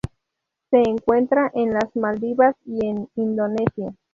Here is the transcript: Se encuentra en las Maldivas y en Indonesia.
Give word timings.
Se 0.71 0.77
encuentra 0.81 1.51
en 1.53 1.73
las 1.75 1.95
Maldivas 1.95 2.55
y 2.65 2.87
en 2.87 3.07
Indonesia. 3.15 3.93